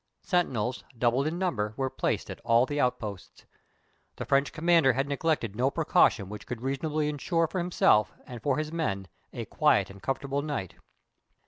Sentinels, 0.23 0.83
doubled 0.97 1.27
in 1.27 1.37
number, 1.37 1.75
were 1.77 1.87
placed 1.87 2.31
at 2.31 2.39
all 2.41 2.65
the 2.65 2.79
outposts. 2.79 3.45
The 4.15 4.25
French 4.25 4.51
commander 4.51 4.93
had 4.93 5.07
neglected 5.07 5.55
no 5.55 5.69
precaution 5.69 6.27
which 6.27 6.47
could 6.47 6.63
reasonably 6.63 7.07
insure 7.07 7.45
for 7.45 7.59
himself 7.59 8.11
and 8.25 8.41
for 8.41 8.57
his 8.57 8.71
men 8.71 9.07
a 9.31 9.45
quiet 9.45 9.91
and 9.91 10.01
comfortable 10.01 10.41
night. 10.41 10.73